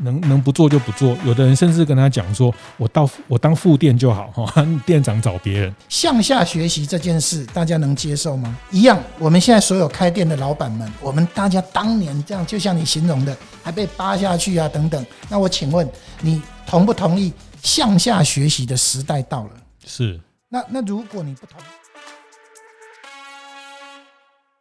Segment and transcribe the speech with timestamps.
[0.00, 8.56] 能能不做就不做，有的人甚至跟他讲说：“我到我当副店就好，哈， 店长找别人。”向下学习这件事，大家能接受吗？
[8.70, 15.04] 一样，我们现在所有开店的老板们，我们大家当年这样，就像你形容的，还被扒下去啊，等等。
[15.28, 15.88] 那我请问
[16.20, 19.50] 你同不同意向下学习的时代到了？
[19.84, 20.20] 是。
[20.48, 21.64] 那那如果你不同意，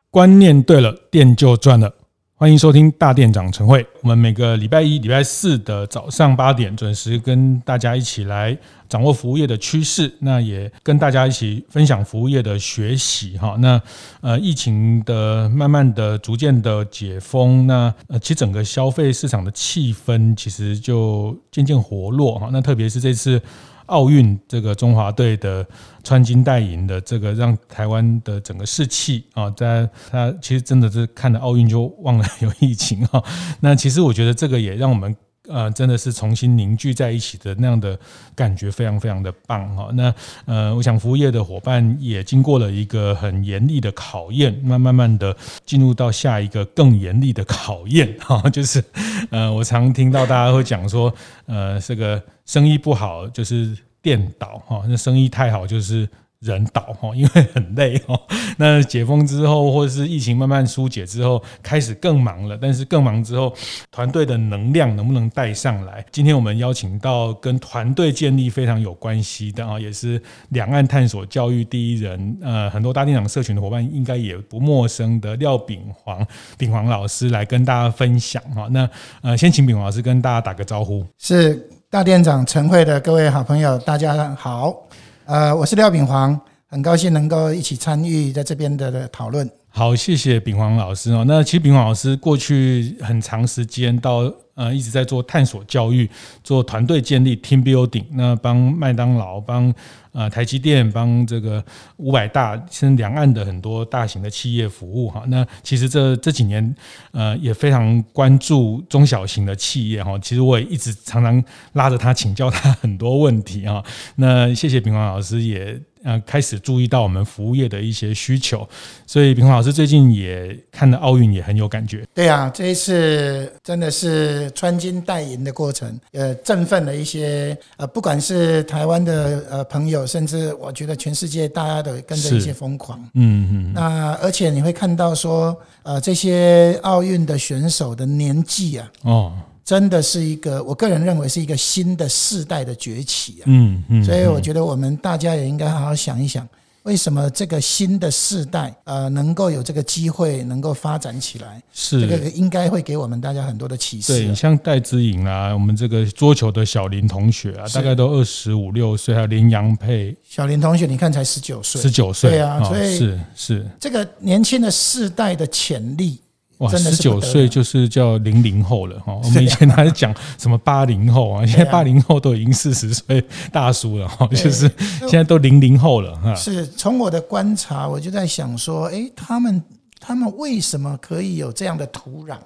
[0.09, 1.93] 观念对了，店就赚了。
[2.39, 3.83] 欢迎收听大店长晨会。
[4.03, 8.55] 我们每个礼拜一、礼拜四的早上八点准时跟大家一起来
[8.87, 13.55] 掌握服务业的趋势，那也跟大家一起分享服务业的学习哈。
[13.57, 13.81] 那
[14.21, 22.49] 呃，疫情的慢慢的、逐渐的解封，那呃，其实整个消费市场的气氛其实就渐渐活络哈。
[22.53, 23.41] 那特别是这次。
[23.87, 25.65] 奥运这个中华队的
[26.03, 33.21] 穿金戴银的这个，让台湾的整个士气啊，在他其实真的是看了奥运就忘了有疫情哈。
[33.59, 35.15] 那其实我觉得这个也让我们
[35.47, 37.97] 呃真的是重新凝聚在一起的那样的
[38.35, 39.89] 感觉，非常非常的棒哈。
[39.93, 40.13] 那
[40.45, 48.83] 呃，我想服务业的伙伴也经过了一个很严厉的考验，慢慢慢的进入到下一个更严厉的考验哈， 就是
[49.29, 51.13] 呃，我常听到大家会讲说，
[51.45, 52.21] 呃，这个。
[52.47, 56.07] 生意不好就是店倒哈，那生意太好就是
[56.39, 58.17] 人倒哈， 因为很累哈。
[58.57, 62.57] 那解封之后，或者是疫情慢慢疏解之后，开始更忙了。
[62.59, 63.53] 但是更忙之后，
[63.91, 66.05] 团队的能量能不能带上来？
[66.09, 76.25] 今天我们邀请到跟团队建立非常有关系的啊，也是两岸探索教育第一人，呃，很多大电长社群的伙伴应该也不陌生的廖炳煌，
[76.57, 78.67] 炳煌老师来跟大家分享哈。
[78.71, 78.89] 那
[79.21, 81.05] 呃，先请炳煌老师跟大家打个招呼。
[81.19, 81.69] 是。
[81.89, 84.75] 大店长陈慧的各位好朋友，大家好，
[85.23, 86.37] 呃，我是廖炳煌，
[86.69, 89.49] 很高兴能够一起参与在这边的讨论。
[89.69, 91.23] 好，谢谢秉煌老师哦。
[91.27, 96.09] 那其实秉煌老师过去很长时间到呃一直在做探索教育，
[96.43, 99.73] 做团队建立 （team building），那帮麦当劳帮。
[100.13, 101.63] 呃，台积电帮这个
[101.97, 105.23] 五百大，甚至两岸的很多大型的企业服务哈。
[105.27, 106.75] 那其实这这几年，
[107.11, 110.17] 呃，也非常关注中小型的企业哈。
[110.17, 113.83] 其实我也一直常常拉着他请教他很多问题哈。
[114.15, 115.79] 那谢谢秉煌老师也。
[116.07, 118.65] 呃，开始注意到我们服务业的一些需求，
[119.05, 122.05] 所以秉煌老师最近也看了奥运，也很有感觉。
[122.13, 132.97] 对啊，这一次真的是穿金戴银的过程，呃，振奋了一些呃，不管是台湾的呃朋友，甚至我觉得全世界大家都跟着一些疯狂。
[133.15, 133.73] 嗯嗯。
[133.73, 135.53] 那而且你会看到说，
[135.83, 139.33] 呃，这些奥运的选手的年纪啊，哦。
[139.67, 143.43] 真的是一个，我个人认为是一个新的世代的崛起啊！
[143.47, 146.47] 嗯嗯，所以我觉得我们大家也应该好好想一想，
[146.83, 151.61] 为什么这个新的世代呃能够有这个机会能够发展起来？
[151.73, 154.13] 是这个应该会给我们大家很多的启示。
[154.13, 160.15] 对，像戴之颖啊，我们这个桌球的小林同学啊，大概都二十五六岁，还有林洋佩。
[160.23, 166.21] 小林同学，你看才十九岁，十九岁，对啊，所以是是这个年轻的世代的潜力。
[166.59, 169.13] 哇，十九岁就是叫零零后了哈。
[169.23, 174.69] 我们以前还是讲什么八零后啊，现在八零后都已经四十岁大叔了哈，就是
[175.01, 176.33] 现在都零零后了哈。
[176.33, 179.61] 是从我的观察，我就在想说，诶，他们
[179.99, 182.37] 他们为什么可以有这样的土壤？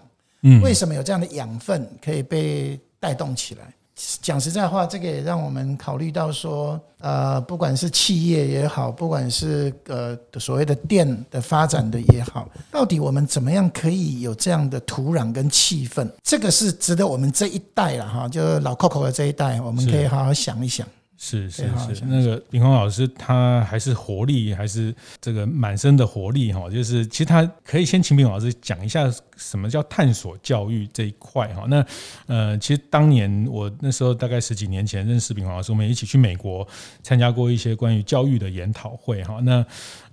[0.44, 3.74] 嗯，为什么有这样的养分可以被带动起来？
[4.22, 16.09] 讲实在话，这个也让我们考虑到说，呃，不管是企业也好，不管是呃所谓的店的发展的也好，到底我们怎么样可以有这样的土壤跟气氛？
[16.23, 20.88] 这个是值得我们这一代了哈，就是老 Coco 的这一代，我们可以好好想一想。
[21.24, 26.68] 是是是，那个炳煌老师他还是活力，还是这个满身的活力哈。
[26.68, 31.66] 就是其实他可以先请炳煌老师讲一下什么叫探索教育这一块哈。
[31.68, 31.86] 那
[32.26, 36.68] 呃，其实当年我那时候大概十几年前认识炳煌老师，我们一起去美国
[37.04, 39.40] 参加过一些关于教育的研讨会哈。
[39.44, 39.63] 那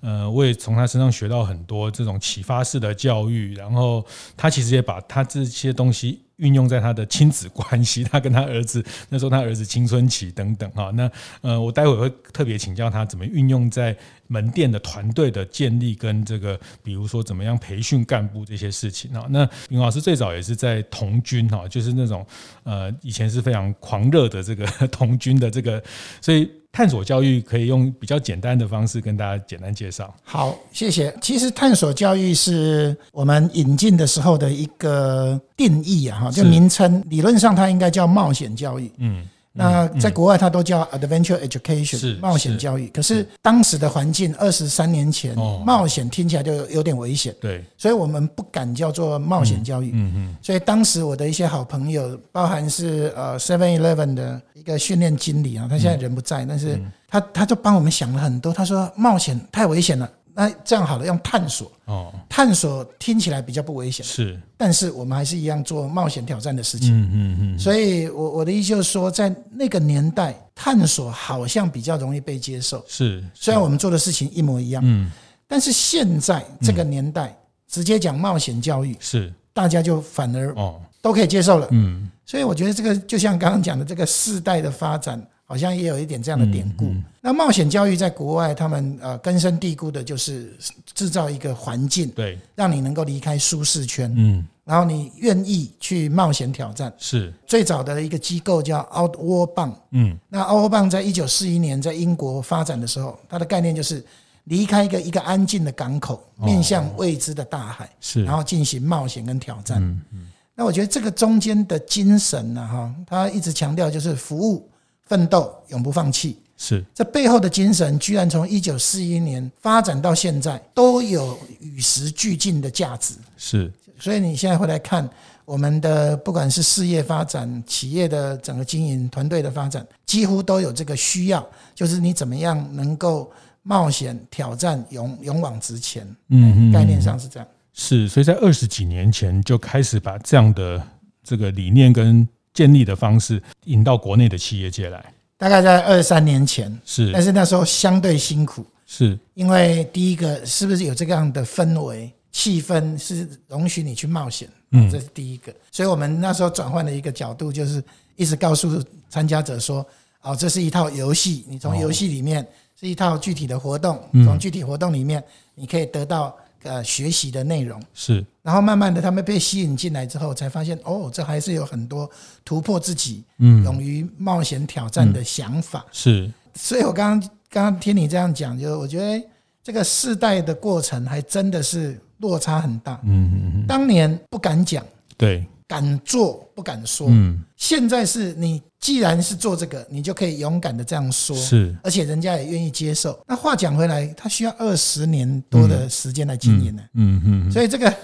[0.00, 4.04] 呃，我也从他身上学到很多这种启发式的教育，然后
[4.36, 6.20] 他其实也把他这些东西。
[6.38, 11.10] 运用在他的亲子关系，他跟他儿子那时候他儿子青春期等等哈，那
[11.40, 13.96] 呃我待会会特别请教他怎么运用在
[14.28, 19.26] 门店的团队的建立跟这个，比如说怎么样培训干部这些事情哈。
[19.30, 22.24] 那秉老师最早也是在童军哈，就是那种
[22.62, 25.82] 呃以前是非常狂热的这个 童军的这个，
[26.20, 30.14] 所以探索教育可以用比较简单的方式跟大家简单介绍。
[30.22, 31.12] 好，谢谢。
[31.20, 38.92] 其实探索教育是我们引进的时候的一个定义啊，哈，就名称理论上它应该叫冒险教育。
[38.98, 39.26] 嗯。
[39.58, 42.88] 那在国外，它都叫 adventure education，冒险教育。
[42.88, 45.34] 可是当时的环境，二十三年前，
[45.64, 47.34] 冒险听起来就有点危险。
[47.40, 49.90] 对，所以我们不敢叫做冒险教育。
[49.92, 50.36] 嗯嗯。
[50.40, 58.52] 所以当时我的一些好朋友，包含是呃 Seven Eleven 的一个训练经理啊，他现在人不在，但是他他就帮我们想了很多。
[58.52, 60.08] 他说冒险太危险了。
[60.40, 67.58] 那这样好了，用探索哦，探索听起来比较不危险，是，但是我们还是一样做冒险挑战的事情，嗯嗯嗯。
[67.58, 73.20] 所以，我我的意思就是说，在那个年代，探索好像比较容易被接受，是。
[73.34, 75.10] 虽然我们做的事情一模一样，嗯，
[75.48, 77.36] 但是现在这个年代，
[77.66, 82.08] 直接讲冒险教育，是，大家就反而哦都可以接受了，嗯。
[82.24, 85.20] 所以，我觉得这个就像刚刚讲的这个世代的发展。
[85.50, 86.84] 好像也有一点这样的典故。
[86.84, 90.54] 嗯嗯、那冒险教育在国外，他们呃根深蒂固的就是
[90.94, 96.92] 制造一个环境，对，让你能够离开舒适圈，嗯，然后你愿意去冒险挑战。
[96.98, 104.04] 是最早的一个机构叫 Outward Bound，嗯，那 Outward Bound 在一九四一年在英国发展的时候，它的概念就是
[104.44, 109.82] 离开一个一个安静的港口，面向未知的大海，是，然后进行冒险跟挑战。
[109.82, 114.68] 嗯嗯，那我觉得这个中间的精神呢，哈，他一直强调就是服务。
[115.08, 123.14] 奋斗，永不放弃，是这背后的精神，居然从一九四一年发展到现在，都有与时俱进的价值。
[123.36, 125.08] 是，所以你现在回来看
[125.46, 131.44] 我们的，不管是事业发展、企业的整个经营、团队的发展，几乎都有这个需要，
[131.74, 133.32] 就是你怎么样能够
[133.62, 136.06] 冒险、挑战、勇勇往直前。
[136.28, 137.48] 嗯，概念上是这样。
[137.72, 140.82] 是，所以在二十几年前就开始把这样的
[141.24, 142.28] 这个理念跟。
[142.58, 146.76] 建立的方式引到国内的企业界来，大概在二三年前。
[146.84, 149.16] 是，但是那时候相对辛苦，是。
[149.34, 157.80] 因为第一个是不是有这样的氛围气氛是容许你去冒险，嗯，这是第一个，所以我们那时候转换了一个角度，就是
[158.16, 159.86] 一直告诉参加者说，
[160.22, 162.44] 哦，这是一套游戏，你从游戏里面
[162.74, 165.22] 是一套具体的活动，从具体活动里面
[165.54, 166.36] 你可以得到。
[166.62, 172.10] 呃，学习的内容是，然后慢慢的他们被吸引进来之后，才发现哦，这还是有很多
[172.44, 175.84] 突破自己、嗯，勇于冒险挑战的想法。
[175.86, 179.24] 嗯、是，所以我刚刚刚刚听你这样讲，就我觉得
[179.62, 183.00] 这个世代的过程还真的是落差很大。
[183.04, 184.84] 嗯嗯嗯，当年不敢讲，
[185.16, 185.46] 对。
[185.68, 193.16] 敢做不敢说，嗯，现在是你既然是做这个，你就可以勇敢的这样说，是，而且人家也愿意接受。
[193.28, 197.94] 那话讲回来，他需要二十年多的时间来经营呢，嗯嗯，所以这个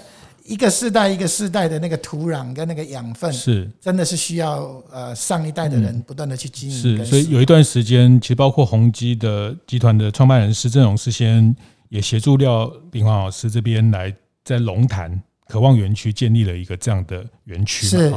[0.44, 6.76] 一个世代一个世代的那个土壤跟那个养分，是真的是需要呃上一代的人不断的去经营。
[6.99, 11.56] 是，所以有一段时间，其实包括宏基的集团的创办人施正荣事先
[11.88, 14.14] 也协助廖炳煌老师这边来
[14.44, 15.22] 在龙潭。
[15.54, 18.12] 渴望园区建立了一个这样的园区，是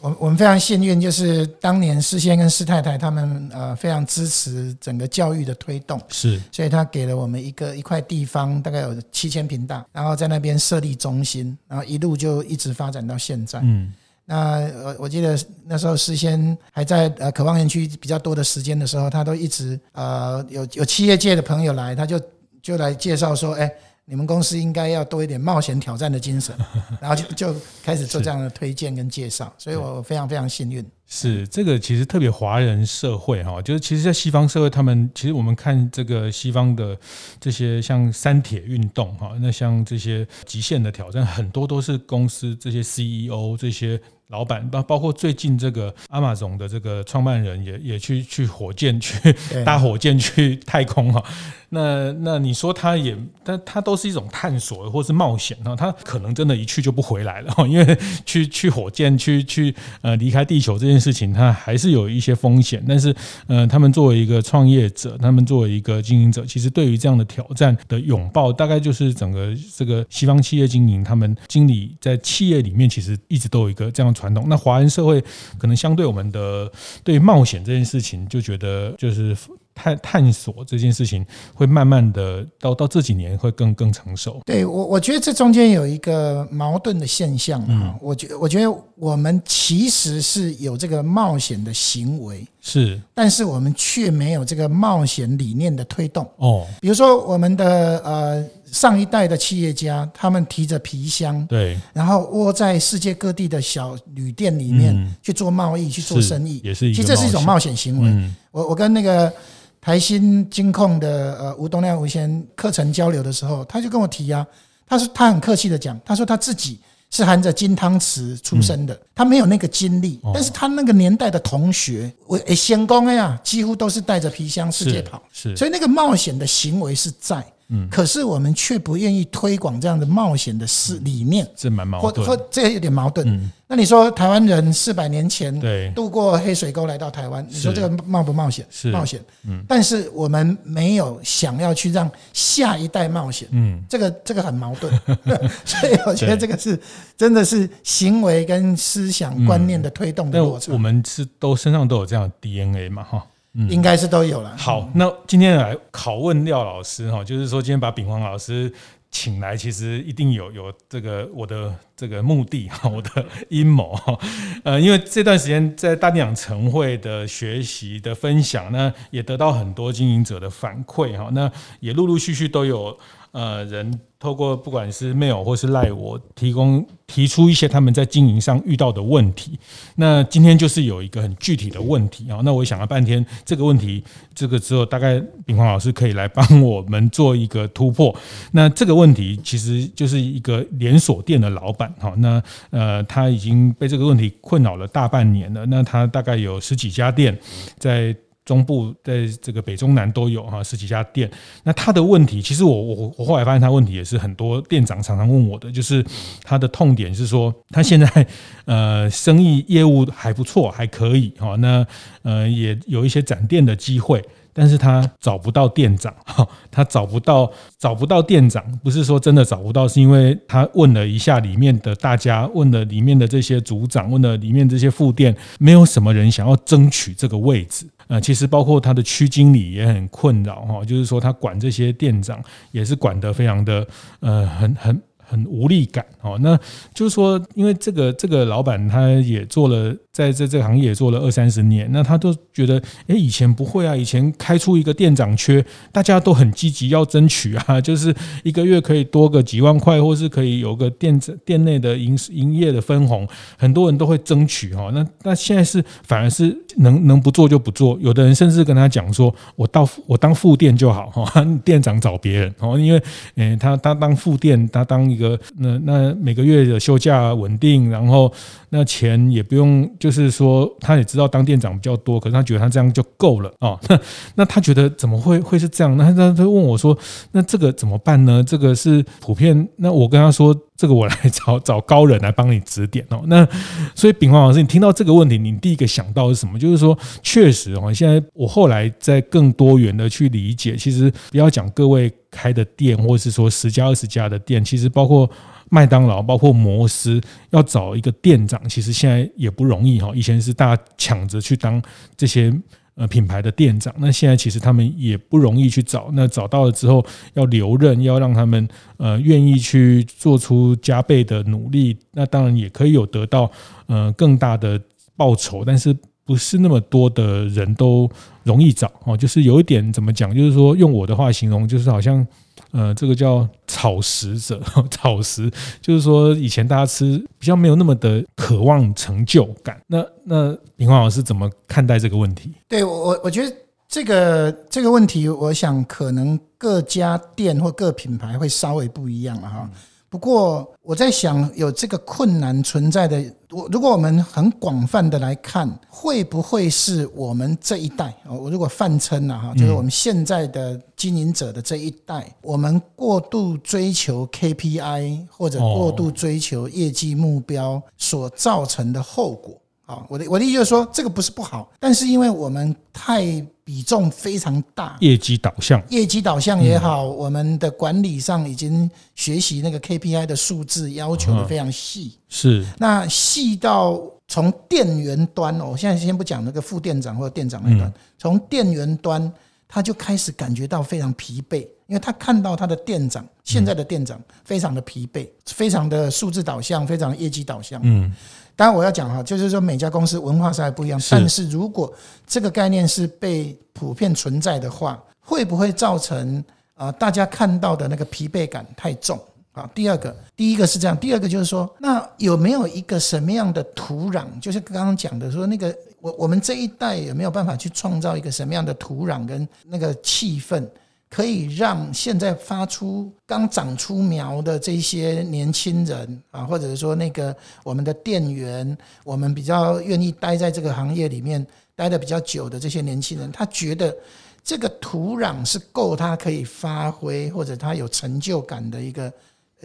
[0.00, 13.60] 我我们非常幸运，就是当年施先跟施太太他们呃非常支持整个教育的推动，是，所以他给了我们一个一块地方，大概有七千平大，然后在那边设立中心，然后一路就一直发展到现在。
[13.62, 13.92] 嗯，
[14.24, 22.18] 那我我记得那时候施先还在呃渴望园区比较多的时间的时候，他都一直呃有有企业界的朋友来，他就
[22.62, 23.70] 就来介绍说，哎。
[24.10, 26.56] 你们公司应该要多一点冒险挑战的精神，
[26.98, 30.82] 然后就就开始做这样的推荐跟介绍，所以我非常非常幸运。
[31.06, 36.98] 是这个其实特别华人社会哈，就是其实，在西方社会，他们其实我们看这个西方的
[37.38, 44.00] 这些像三铁运动哈，那像这些极限的挑战，很多都是公司这些 CEO 这些。
[44.28, 49.34] 老板包包括最近这个 Amazon 的这个创办人也也去去火箭去
[49.64, 51.24] 搭火箭去太空哈，
[51.70, 62.84] 那那你说他也，但他都是一种探索或是冒险哈，他可能真的一去就不回来了，因为 去去火箭去去呃离开地球这件事情，他还是有一些风险。
[62.86, 63.14] 但是
[63.46, 74.18] 呃，他们作为一个创业者，他们作为一个经营者，其实对于这样的挑战的拥抱，大概就是整个这个西方企业经营，他们经理在企业里面其实一直都有一个这样的。
[74.18, 75.22] 传统，那华人社会
[75.58, 76.68] 可能相对我们的
[77.04, 79.36] 对冒险这件事情就觉得就是
[79.78, 84.40] 探探索这件事情会慢慢的到到这几年会更更成熟。
[84.44, 96.66] 对我我觉得这中间有一个矛盾的现象啊，我觉我觉得我们其实是有这个冒险的行为是，但是我们却没有这个冒险理念的推动哦。
[96.80, 98.44] 比如说我们的呃。
[98.70, 108.30] 上一代的企业家，他们提着皮箱，对，然后窝在世界各地的小旅店里面去做贸易、去做生意，也是，其实这是一种冒险行为。
[108.50, 109.32] 我我跟那个
[109.80, 114.46] 台新金控的呃吴东亮吴先课程交流的时候，他就跟我提啊，
[114.86, 116.80] 他说他很客气的讲，他说他自己
[117.10, 127.44] 是含着金汤匙出生的，他没有那个经历，但是他那个年代的同学，我诶先攻呀，几乎都是带着皮箱世界跑，是，所以那个冒险的行为是在。
[127.70, 133.50] 嗯，可是我们却不愿意推广这样的冒险的事理念，这蛮矛盾，或或这有点矛盾。
[133.66, 138.64] 那你说台湾人四百年前对渡过黑水沟来到台湾，你说这个冒不冒险？
[138.70, 139.20] 是冒险。
[139.46, 143.46] 嗯，但是我们没有想要去让下一代冒险。
[143.52, 144.90] 嗯，这个这个很矛盾。
[145.66, 146.80] 所以我觉得这个是
[147.18, 150.72] 真的是行为跟思想观念的推动的过程。
[150.72, 153.02] 我们是都身上都有这样的 DNA 嘛？
[153.02, 153.26] 哈。
[153.60, 154.56] 嗯、应该是都有了。
[154.56, 158.72] 好，那今天来拷问廖老师哈，就是说今天把炳煌老师
[159.10, 164.16] 请来，其实一定有有这个我的这个目的 哈，我的阴谋哈。
[164.62, 171.50] 呃，因为这段时间在大店长晨会的学习的分享呢，也得到很多经营者的反馈哈，那
[171.80, 172.96] 也陆陆续续都有
[173.32, 174.00] 呃人。
[174.20, 179.56] 透过不管是 mail 或是赖我提供提出一些他们在经营上遇到的问题，
[179.94, 184.02] 那今天就是有一个很具体的问题啊，那我想了半天，这个问题
[184.34, 188.12] 这个之后大概秉煌老师可以来帮我们做一个突破。
[188.50, 197.38] 那这个问题其实就是一个连锁店的老板哈，那呃他已经被这个问题困扰了大半年了，那他大概有十几家店
[197.78, 198.14] 在。
[198.44, 201.30] 中部在这个北中南都有哈十几家店，
[201.64, 206.02] 那他的问题其实我我我后来发现他问题也是很多店长常常问我的，就是
[206.42, 208.26] 他的痛点是说他现在
[208.64, 211.86] 呃生意业务还不错还可以哈，那
[212.22, 214.24] 呃也有一些展店的机会。
[214.52, 227.86] 但是他找不到店长， 哈，他找不到找不到店长，不是说真的找不到，是因为他问了一下里面的大家，问了里面的这些组长，问了里面这些副店，没有什么人想要争取这个位置。
[228.08, 233.86] 呃，其实包括他的区经理也很困扰，哈，就是说他管这些店长也是管得非常的，
[234.20, 235.02] 呃，很很。
[235.30, 236.58] 很无力感哦，那
[236.94, 254.90] 就是说，因为这个这个老板他也做了，在这这个行业也做了二三十年，那他都觉得，哎，以前不会啊，以前开出一个店长缺，大家都很积极要争取啊， 就是一个月可以多个几万块，或是可以有个店店内的营营业的分红，很多人都会争取哈。
[254.92, 263.02] 那那现在是反而是能能不做就不做，有的人甚至跟他讲说，我到我当副店就好哈， 店长找别人哦，因为
[263.34, 265.08] 诶他他当副店，他当。
[265.08, 268.30] 一个那那每个月的休假稳定，然后
[268.68, 273.78] 那钱也不用，就是说他也知道当店长比较多，可是他觉得他这样就够了啊。
[273.88, 274.00] 那
[274.36, 275.96] 那他觉得怎么会会是这样？
[275.96, 276.96] 那他他问我说
[277.32, 279.68] ：“那这个怎么办呢？”这个是普遍。
[279.76, 283.46] 那我跟他说：“这个我来找 找高人来帮你指点哦。”那
[283.94, 286.58] 所以秉煌老师，你听到这个问题，你第一个想到是什么？
[286.58, 292.12] 就是说，确实哦，现在我后来在更多元的去理解，其实不要讲各位。
[292.30, 295.28] 开的店，或者是说十家二十家的店，其实包括
[295.70, 297.20] 麦当劳、包括摩斯，
[297.50, 300.10] 要找一个店长，其实现在也不容易哈。
[300.14, 301.82] 以前是大家抢着去当
[302.16, 302.52] 这些
[302.94, 306.10] 呃品牌的店长，那现在其实他们也不容易去找。
[306.12, 313.50] 那找到了之后，要留任，要让他们呃愿意去做出加倍的努力，那当然也可以有得到
[313.86, 314.80] 呃更大的
[315.16, 315.96] 报酬，但是。
[316.28, 318.06] 不是那么多的人都
[318.42, 322.26] 容易找哦，就是有一点怎么讲，就是说用我的话形容，就是好像
[322.72, 324.60] 呃，这个叫草食者，
[324.90, 329.80] 草食，就是说以前大家吃比较没有那么的渴望成就感。
[329.86, 332.52] 那那林煌老师怎么看待这个问题？
[332.68, 333.56] 对我，我觉得
[333.88, 339.70] 这个这个问题，我想可能各家店或各品牌会稍微不一样了哈。
[340.10, 348.14] 不过我在想，有这个困难存在的，我如果我们很广泛的来看，会不会是我们这一代？
[348.26, 359.58] 我如果泛称了哈，就是我们现在的经营者的这一代，我们过度追求 KPI 或者过度追求业绩目标所造成的后果。
[359.86, 363.24] 啊，我的我的意思就是说，这个不是不好，但是因为我们太
[363.64, 372.66] 比重非常大，业绩导向，业绩导向也好，我们的管理上已经学习那个 KPI 的数字要求的非常细，是。
[372.76, 379.32] 那细到从店员端哦，我现在先不讲那个副店长或者店长那端，从店员端
[379.68, 388.10] 他就开始感觉到非常疲惫，因为他看到他的店长现在的店长非常的疲惫，非常的数字导向，非常业绩导向，嗯。
[388.56, 391.94] 当然我要讲哈，就是说每家公司文化上还不一样，但是如果
[392.26, 396.42] 这个概念是被普遍存在的话，会不会造成
[396.74, 399.16] 啊大家看到的那个疲惫感太重
[399.52, 399.70] 啊？
[399.72, 404.24] 第二个，第一个是这样，第二个就是说，那有没有一个什么样的土壤？
[404.40, 410.66] 就是刚刚讲的说那个我我们这一代有没有办法去创造一个什么样的土壤跟那个气氛，
[411.10, 423.96] 可以让现在发出刚长出苗的这些年轻人啊，或者是说那个我们的店员，我们比较愿意待在这个行业里面待得比较久的这些年轻人，他觉得
[424.44, 429.12] 这个土壤是够他可以发挥，或者他有成就感的一个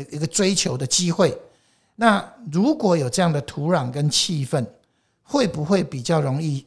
[0.10, 1.38] 一个追求的机会。
[1.96, 4.66] 那如果有这样的土壤跟气氛，
[5.24, 6.63] 会不会比较容易？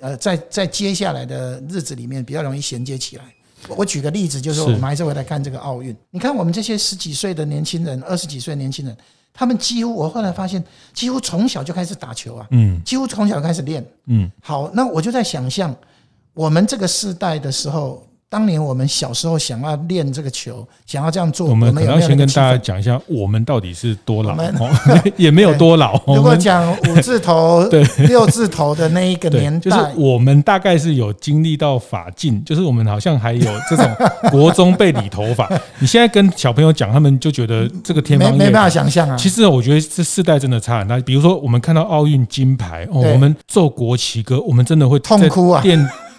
[0.00, 3.24] 呃，在在接下来的日子里面，比较容易衔接起来。
[3.68, 5.94] 我举个例子，就是我们还是回来看这个奥运。
[6.10, 8.96] 你看我们这些十几岁的年轻人，二十几岁的年轻人，
[9.34, 10.64] 他们几乎我后来发现，
[10.94, 14.30] 几乎从小就开始打球啊，嗯，几乎从小开始练，嗯。
[14.40, 15.76] 好，那我就在想象，
[16.32, 18.06] 我们这个世代的时候。
[18.30, 24.36] 当年我们小时候想要练这个球，想要这样做，我们可能要先跟大家讲一下，我们到底是多老？
[25.18, 26.00] 也没有多老。
[26.06, 33.84] 如果讲五字头、 对六字头的那一个年代，就是我们大概是有经历到法禁，就是我们好像还有这种
[34.30, 35.50] 国中被理头发。
[35.80, 39.16] 你现在跟小朋友讲，他们就觉得这个天方夜谭，没办法想象啊。
[39.16, 40.96] 其实我觉得这世代真的差很大。
[41.00, 45.60] 比如说，我们看到奥运金牌，哦，我们奏国旗歌，我们真的会痛哭啊。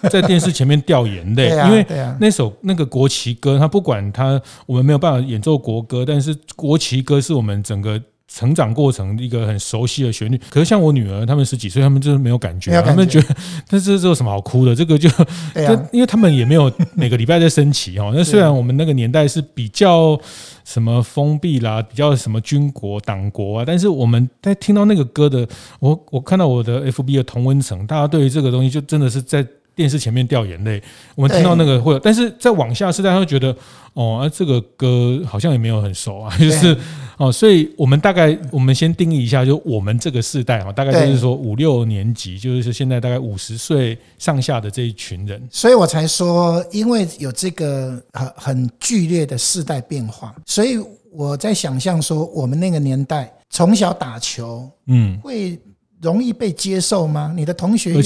[0.10, 1.86] 在电视前面掉眼泪，因为
[2.18, 10.40] 那首那个国旗歌，他不管他，我们没有办法演奏国歌，但是国旗歌是我们整个成长过程一个很熟悉的旋律。
[10.48, 13.36] 可是像我女儿，他们十几岁，他们就是没有感觉，他们觉得，
[13.68, 14.74] 但是这有什么好哭的？
[14.74, 15.08] 这个就，
[15.92, 18.12] 因为他们也没有每个礼拜在升旗哦。
[18.14, 20.18] 那虽然我们那个年代是比较
[20.64, 25.46] 什么封闭啦，比较什么军国党国啊，但是我们在听到那个歌的，
[25.80, 29.46] 我我看到我的 FB 的同温层，大家对于这个东西就真的是在。
[29.74, 30.82] 电视前面掉眼泪，
[31.14, 33.56] 我们听到那个会有，但是在往下世代，他会觉得
[33.94, 36.76] 哦，啊，这个歌好像也没有很熟啊， 就是
[37.16, 50.78] 哦，所以我们大概我们先定义一下，就我们这个世代啊，大概就是说五六年级，就是现在大概五十岁上下的这一群人，所以我才说，因为有这个很很剧烈的世代变化，所以
[51.10, 55.58] 我在想象说，我们那个年代从小打球，嗯，会。
[56.02, 57.32] 容易被接受吗？
[57.34, 58.02] 你的同学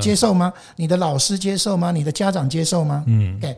[0.00, 0.52] 接受吗？
[0.76, 1.90] 你的老师接受吗？
[1.90, 3.02] 你的家长接受吗？
[3.08, 3.56] 嗯，对。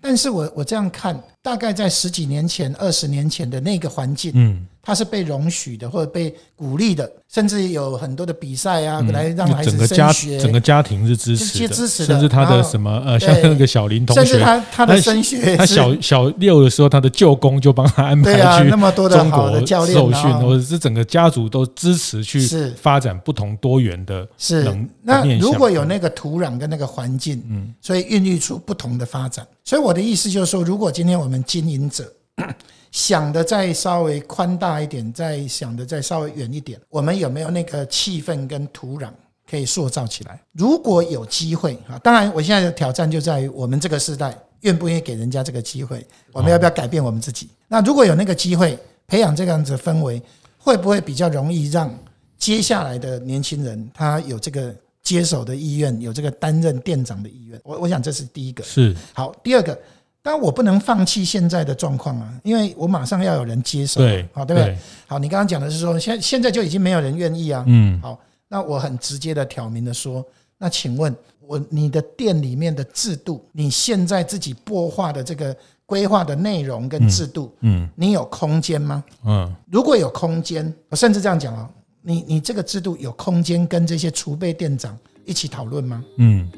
[0.00, 4.66] 但是我我这样看，大概在十几年前、二十年前的那个环境，嗯。
[4.82, 10.40] 他是被容许的，或者被鼓励的，甚至有很多的比赛啊，来让孩子升学。
[10.40, 11.74] 整个家庭是支持的，
[12.06, 18.32] 甚至他的什么呃，像那个小林同学，甚至他他的升学，他小小六的时候，他的舅公就帮他安排
[18.64, 22.40] 去中国受训，或者是整个家族都支持去
[22.80, 24.26] 发展不同多元的。
[24.38, 24.66] 是
[25.02, 29.46] 那如果有那个土壤跟那个环境，嗯，所以孕育出不同的发展。
[29.70, 32.12] 所以我的意思就是说，如果今天我们经营者。
[32.90, 39.10] 想的再稍微宽大一点，再想的再稍微远一点，我们有没有那个气氛跟土壤
[39.48, 40.42] 可以塑造起来？
[40.54, 47.48] 如果有机会啊，当然我现在的挑战就在于我们这个时代愿不愿意给人家这个机会，我们要不要改变我们自己？
[47.68, 50.20] 那如果有那个机会培养这样子的氛围，
[50.58, 51.96] 会不会比较容易让
[52.36, 54.74] 接下来的年轻人他有这个
[55.10, 57.60] 接手的意愿，有这个担任店长的意愿？
[57.64, 58.62] 我我想这是第一个。
[58.62, 59.76] 是好，第二个。
[60.22, 64.78] 当然我不能放弃现在的状况啊，因为我马上要有人接手，对，好，对不对？
[65.08, 70.24] 好，你刚刚讲的是说，现现在就已经没有人愿意啊，嗯，好，那我很直接的挑明的说，
[70.56, 79.02] 那请问我你的店里面的制度，你现在自己擘画的这个规划的内容跟制度，嗯，你有空间吗？
[79.24, 81.70] 嗯，如果有空间，我甚至这样讲啊，
[82.02, 86.02] 你你这个制度有空间跟这些储备店长一起讨论吗？
[86.16, 86.50] 嗯，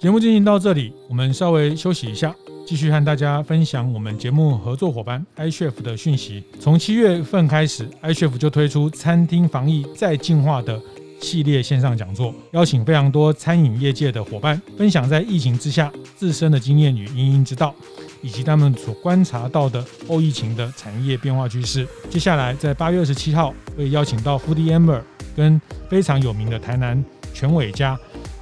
[0.00, 2.34] 节目进行到这里，我们稍微休息一下。
[2.66, 6.44] 继续和大家分享我们节目合作伙伴 iCHEF 的讯息。
[6.60, 10.78] 从七月份开始，iCHEF 就推出餐厅防疫再进化的
[11.18, 17.74] 系列线上讲座，邀请非常多餐饮业界的伙伴分享在疫情之下自身的经验与因应之道，
[18.22, 21.86] 以及他们所观察到的后疫情的产业变化趋势。
[22.10, 25.02] 接下来在八月二十七号会邀请到 Foodie Amber
[25.36, 27.98] 跟非常有名的台南全伟家，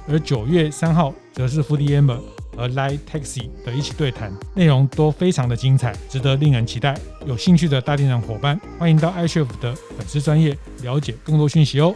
[0.07, 2.19] 而九月三号则是 Foodie Amber。
[2.57, 6.97] 和 Light Taxi 的一起对谈，内容都非常的精彩，值得令人期待。
[7.23, 11.93] 有兴趣的大店长伙伴，欢迎到 iCHEF 的粉丝专业了解更多讯息哦。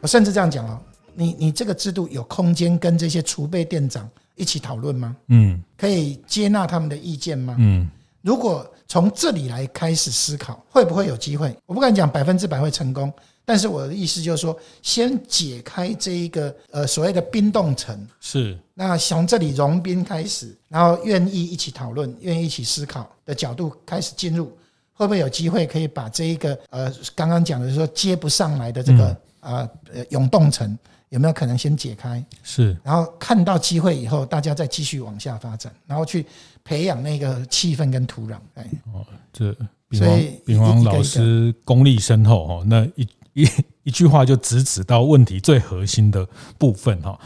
[0.00, 0.80] 我甚至这样讲哦，
[1.14, 5.16] 你你这个制度有空间跟这些储备店长一起讨论吗？
[5.26, 7.56] 嗯，可以接纳他们的意见吗？
[7.58, 7.88] 嗯，
[8.22, 11.54] 如果从这里来开始思考，会不会有机会？
[11.66, 13.12] 我不敢讲百分之百会成功。
[13.44, 24.52] 但是我的意思就是说，先解开这一个呃所谓的冰冻层，是那从这里融冰开始，然后愿意一起讨论、愿意一起思考的角度开始进入，
[24.92, 30.78] 会不会有机会可以把这一个呃刚刚讲的说接不上来的这个啊呃永冻层
[31.10, 32.24] 有没有可能先解开？
[32.42, 36.24] 是，然后看到机会以后，大家再继续往下发展，然后去
[36.62, 38.36] 培养那个气氛跟土壤。
[38.54, 39.56] 哎，哦，这
[39.88, 43.48] 秉煌秉煌老师功力深厚哦，那一一
[43.84, 46.26] 一句话就直指到问题最核心的
[46.58, 47.18] 部分哈。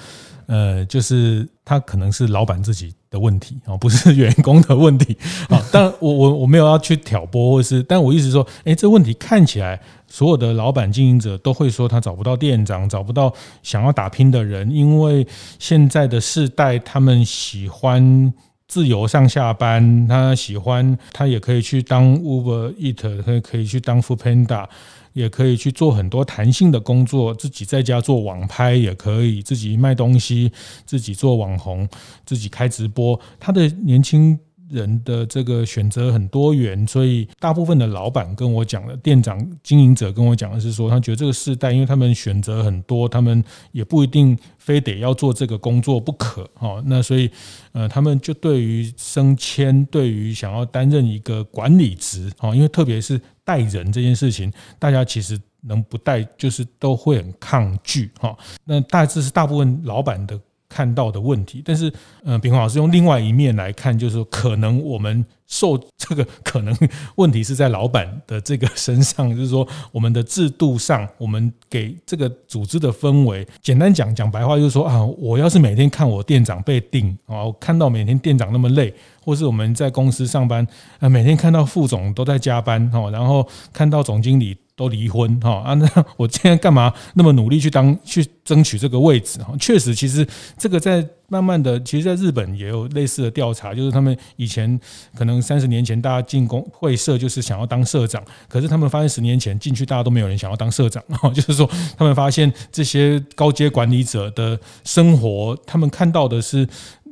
[0.47, 5.17] 呃，就是他可能是老板自己的问题啊，不是员工的问题
[5.49, 5.65] 啊。
[5.73, 9.81] 但我我我没有要去挑拨，或是，但我意思说，哎，这问题看起来
[10.13, 15.27] 所有的老板经营者都会说他找不到店长，找不到想要打拼的人，因为
[15.59, 18.31] 现在的世代他们喜欢
[18.69, 24.67] 自由上下班，他喜欢他也可以去当 Uber Eat，可以可以去当 Foodpanda。
[25.15, 30.51] 也可以去做很多弹性的工作，自己在家做网拍也可以，自己卖东西，
[30.87, 31.87] 自己做网红，
[32.25, 33.21] 自己开直播。
[33.39, 34.39] 他的年轻
[34.73, 46.49] 人的这个选择很多元，所以大部分的老板跟我讲的，店长、经营者跟我讲的是说，他觉得这个时代，因为他们选择很多，他们也不一定非得要做这个工作不可。
[46.59, 47.31] 哦，那所以，
[47.73, 53.21] 呃，他们就对于升迁，对于想要担任一个管理职，哦，因为特别是。
[53.45, 58.39] 带人这件事情，大家其实能不带，就是都会很抗拒哈。
[58.65, 60.41] 那大致是大部分老板的
[60.73, 61.93] 看到的问题，但是，
[62.25, 66.75] 呃，秉煌老师用另外一面来看，就是说，可能我们受这个可能
[67.17, 80.67] 问题是在老板的这个身上，就是说，我们的制度上，我们给这个组织的氛围，简单讲讲白话，就是说啊，我要是每天看我店长被定啊，看到每天店长那么累，或是我们在公司上班
[81.01, 84.57] 啊，每天看到副总都在加班哦，然后看到总经理。
[84.75, 85.75] 都离婚哈啊！
[85.75, 89.55] 那 我现在干嘛那么努力去当去争取这个位置哈？
[89.61, 94.81] 确实，其实这个在慢慢的，其实在日本也有类似的调查，就是他们以前
[95.15, 106.67] 可能三十年前大家进公会社就是想要当社长，可是他们发现十年前进去大家都没有人想要当社长 哈，就是说他们发现这些高阶管理者的生活，他们看到的是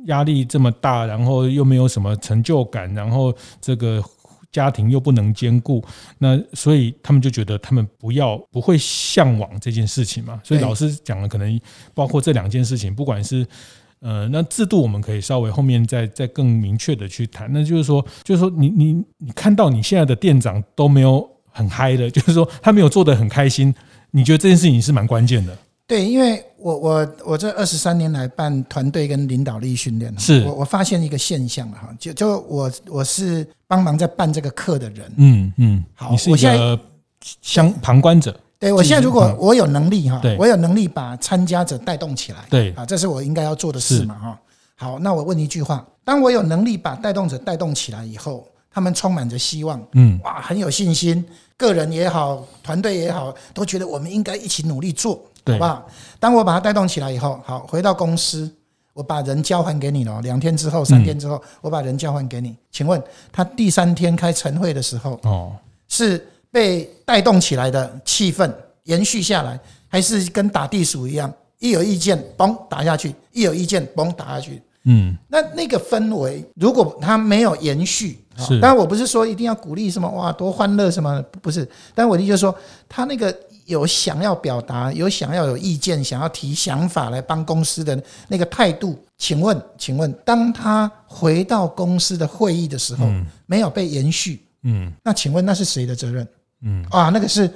[0.05, 4.03] 压力这么大，然后又没有什么成就感，然后这个。
[4.51, 5.83] 家庭又不能兼顾，
[6.17, 10.39] 那所以他们就觉得他们不要不会向往这件事情嘛。
[10.43, 11.59] 所以老师讲了可能
[11.93, 13.47] 包括这两件事情，不管是
[13.99, 17.51] 呃那制度，我们可以稍微后面再再更明确的去谈。
[17.53, 23.73] 那就是说，就是说你你你看到你现在的店长都没有很嗨的，就是说他没有做得很开心，
[24.11, 25.57] 你觉得这件事情是蛮关键的。
[25.91, 30.41] 对，因为我我我这二十三年来办团队跟领导力训练，是。
[30.45, 36.79] 我我发现一个现象哈，就就我我是帮忙在办这个课的人，嗯嗯，好，你是一个
[37.41, 42.71] 相旁观者，对，我现在如果我有能力哈，我有能力把参加者带动起来，对。
[42.71, 44.39] 啊，这是我应该要做的事嘛哈。
[44.77, 51.21] 好，那我问一句话，当我有能力把带动者带动起来以后，他们充满着希望，嗯，哇，很有信心，
[51.57, 55.21] 个人也好，团队也好，都觉得我们应该一起努力做。
[55.45, 55.87] 好不好？
[56.19, 58.49] 当我把它带动起来以后，好，回到公司，
[58.93, 60.21] 我把人交还给你了。
[60.21, 62.55] 两天之后、三天之后，我把人交还给你。
[62.71, 63.01] 请问
[63.31, 65.53] 他第三天开晨会的时候，哦，
[65.87, 68.51] 是被带动起来的气氛
[68.83, 74.61] 延续下来，还是跟打地鼠一样，一有意见嘣打下去，一有意见嘣打下去？
[74.83, 82.55] 嗯，那那个氛围，如果它没有延续，是，当然我不是说一定要鼓励什么哇多欢乐什么，不是，但我的意思就是说，
[82.87, 83.35] 他那个。
[83.71, 93.05] 有想要表达，有想要有意见，想要提想法来帮公司的那个态度，请问，请问，当他回到公司的会议的时候，
[93.45, 96.27] 没有被延续，嗯，那请问那是谁的责任？
[96.61, 97.49] 嗯，啊，那个是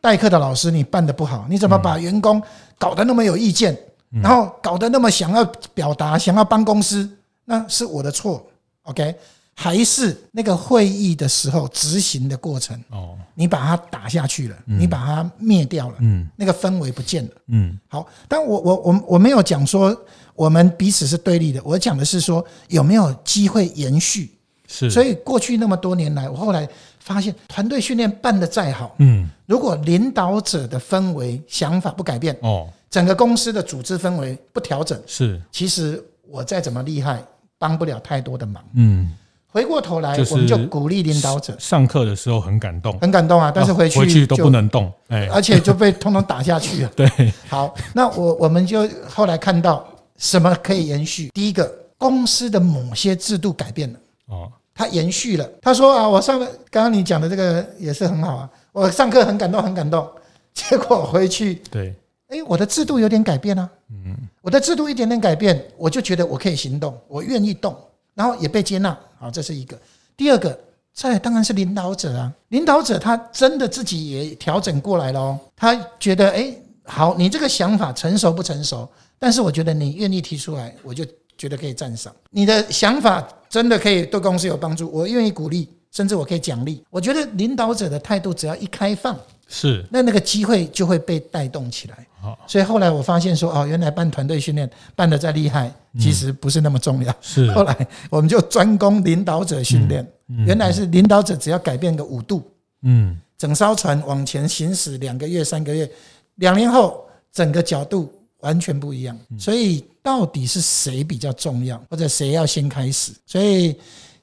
[0.00, 2.40] 代课的老师，你办的不好，你怎么把员工
[2.78, 3.76] 搞得那么有意见，
[4.22, 5.42] 然后搞得那么想要
[5.74, 7.10] 表达，想要帮公司，
[7.46, 8.46] 那是我的错
[8.82, 9.16] ，OK。
[9.54, 19.94] 还是那个会议的时候执行的过程哦，你把它打下去了，你把它灭掉了，嗯，那个氛围不见了，嗯，好，但我我我我没有讲说
[20.34, 24.32] 我们彼此是对立的，我讲的是说有没有机会延续，
[24.66, 26.66] 是，所以过去那么多年来，我后来
[26.98, 37.22] 发现团队训练办得再好，嗯，如果领导者的氛围想法不改变，哦，整个公司的组织氛围不调整，是，其实我再怎么厉害，
[37.58, 39.12] 帮不了太多的忙，嗯。
[39.52, 41.54] 回过头来，我们就鼓励领导者。
[41.58, 43.52] 上课的时候很感动，很感动啊！
[43.54, 46.90] 但是回去回去都不能动，哎， 而且就被通通打下去了。
[46.96, 47.06] 对，
[47.48, 49.86] 好，那我我们就后来看到
[50.16, 51.28] 什么可以延续？
[51.34, 55.46] 第一个，公司的某些制度改变了，哦，他延续了。
[55.60, 60.08] 他说啊，我上刚刚你讲的这个也是很好啊，我上课很感动，很感动。
[60.54, 61.94] 结果回去，对，
[62.28, 67.76] 哎，我的制度有点改变啊，嗯，我的制度一点点改变，我就觉得我可以行动，我愿意动。
[68.14, 69.80] 然后也被接纳，好，这是一个。
[70.16, 70.58] 第二个，
[70.92, 78.88] 再当然是领导者啊，领导者他真的自己也调整过来了哦，他觉得哎，好，你这个想法成熟不成熟？
[79.20, 81.04] 但是我觉得你愿意提出来，我就
[81.38, 82.12] 觉得可以赞赏。
[82.30, 86.82] 你的想法真的可以对公司有帮助，我愿意鼓励，甚至我可以奖励。
[86.90, 92.04] 我觉得领导者的态度只要一开放，是那那个机会就会被带动起来。
[92.46, 97.14] 所以后来我发现说，哦，原来办团队训练办得再厉害，其实不是那么重要。
[97.20, 100.06] 是后来我们就专攻领导者训练，
[100.46, 102.42] 原来是领导者只要改变个五度，
[102.82, 103.18] 嗯。
[103.38, 105.90] 整艘船往前行驶两个月、三个月，
[106.36, 108.08] 两年后整个角度
[108.38, 109.18] 完全不一样。
[109.36, 113.10] 所以到底是谁比较重要，或者谁要先开始？
[113.26, 113.76] 所以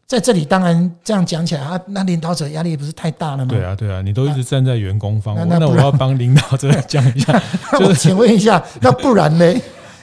[0.10, 3.52] 在这里，当然这样讲起来啊，那领导者压力不是太大了吗？
[3.52, 7.39] 对啊，对啊，你都一直站在员工方，那我要帮领导者讲一下。
[7.78, 9.45] 就是请问一下，那不然呢？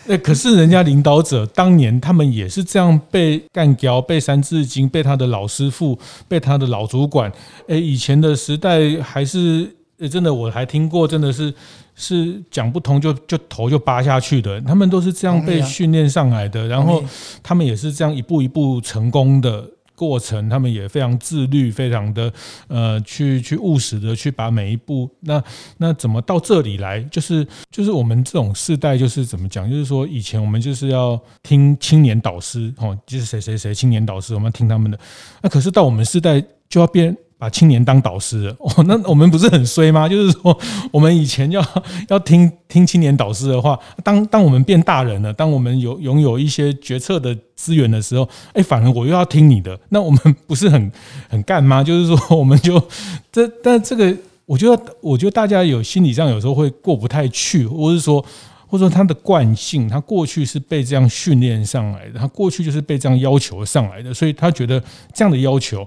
[0.04, 7.32] 那可是人家领导者当年他们也是这样被干掉，被三字经，被他的老师傅，被他的老主管。
[7.66, 9.68] 诶，以前的时代还是
[10.08, 11.52] 真的，我还听过，真的是
[11.96, 14.60] 是讲不通就就头就扒下去的。
[14.60, 17.02] 他们都是这样被训练上来的，然后
[17.42, 19.64] 他们也是这样一步一步成功的。
[19.96, 22.32] 过程，他们也非常自律，非常的
[22.68, 25.42] 呃，去去务实的去把每一步，那
[25.78, 27.00] 那怎么到这里来？
[27.10, 29.68] 就是就是我们这种世代，就是怎么讲？
[29.68, 34.98] 就是说以前我们就是要听青年导师哦，就是谁谁谁青年导师，我们要听他们的。
[35.42, 37.16] 那可是到我们世代就要变。
[37.38, 40.08] 把青年当导师 哦，那我们不是很衰吗？
[40.10, 40.58] 就是说，
[40.90, 41.62] 我们以前要
[42.08, 50.90] 要听听青年导师的话，当当我们变大人了，当我们有拥有一些决策的资源的时候，哎，反而我又要听你的，那我们不是很
[51.28, 51.82] 很干吗？
[51.82, 52.82] 就是说，我们就
[53.30, 58.24] 这，但这个，我觉得，我觉得大家有心理上有时候会过不太去，或是说，
[58.66, 65.86] 或者说他的惯性，他过去是被这样训练上来的，他过去就是被这样要求上来的，所以他觉得这样的要求。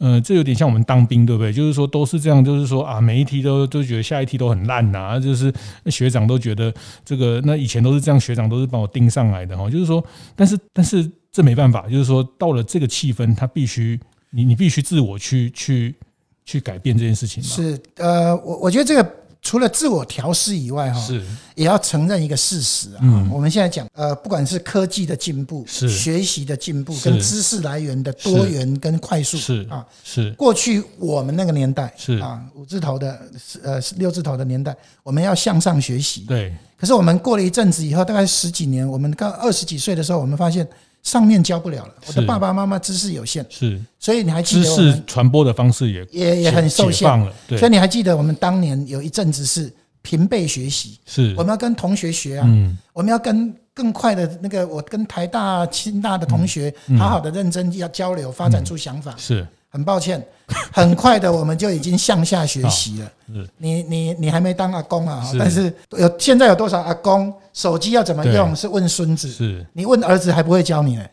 [0.00, 1.52] 呃，这有点像我们当兵，对不对？
[1.52, 5.52] 就是说都是这样，就是说啊，每一题都都觉得下一题都很烂呐、就是
[5.86, 6.72] 学长都觉得
[7.04, 9.68] 这个那以前都是这样，学长都是把我盯上来的哈。
[9.68, 10.02] 就是说，
[10.34, 15.94] 但是但是这没办法，就是说到了这个气氛，他必须你你必须自我去去
[16.46, 17.48] 去改变这件事情嘛。
[17.50, 19.19] 是呃，我我觉得这个。
[19.42, 21.22] 除了自我调试以外，哈，是
[21.54, 23.28] 也要承认一个事实啊。
[23.32, 33.18] 我们现在讲，呃，不管是科技的进步，是学习的进步，跟知识来源的多元跟快速，是啊，是过去我们那个年代，是啊，五字头的，
[33.62, 36.54] 呃，六字头的年代，我们要向上学习，对。
[36.76, 40.66] 可是我们过了一阵子以后，大概十几年，我们刚二十几岁的时候，我们发现。
[41.02, 47.08] 上面教不了了，我的爸爸妈妈知识有限，是，所以你还记得知识传播的方式也也也很受限。
[47.18, 59.46] 了，对，所以你还记得我们当年有一阵子是平辈学习，是，我们要跟同学学啊，嗯，我们要跟更快的那个，我跟台大、清大的同学好好的认真要交流，发展出想法，是。
[59.70, 60.22] 很抱歉，
[60.72, 63.12] 很快的我们就已经向下学习了。
[63.56, 65.24] 你你你还没当阿公啊？
[65.38, 69.28] 但是有现在有多少阿公手机要怎么用是问孙子？
[69.28, 71.04] 是你问儿子还不会教你呢？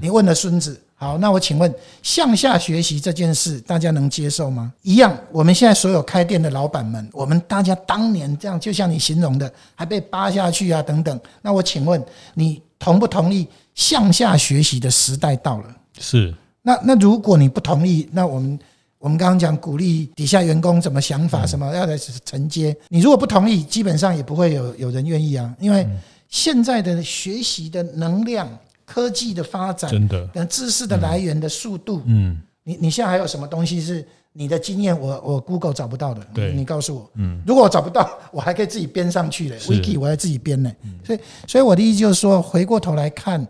[0.00, 0.80] 你问了孙子。
[0.98, 1.70] 好，那我请问
[2.02, 4.72] 向下学习这件事大家能接受吗？
[4.80, 11.20] 一样，我们现在所有开店的老板们，我们大家当年这样，就像你形容的，还被扒下去啊等等。
[11.42, 12.02] 那我请问
[12.32, 15.64] 你同不同意向下学习的时代到了？
[15.98, 16.34] 是。
[16.66, 18.58] 那那如果你不同意，那我们
[18.98, 22.76] 我们刚刚讲鼓励底下员工怎么想法什么要来承接。
[22.88, 25.86] 你如果不同意，基本上也不会有有人愿意啊，因为
[26.28, 28.48] 现在的学习的能量、
[28.84, 36.26] 科技的发展、真的跟知识的来源的速度，嗯，你你现在还有什么东西是你的经验我我 Google 找不到的？
[36.34, 40.72] 对，你告诉我，嗯，如果我找不到，我还可以自己编上去的，Wiki 我还自己编呢。
[41.04, 43.46] 所以所以我的意思就是说，回过头来看。